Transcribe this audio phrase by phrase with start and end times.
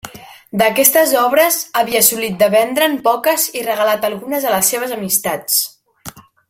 [0.61, 5.65] D'aquestes obres, havia assolit de vendre'n poques i regalat algunes a les seves amistats.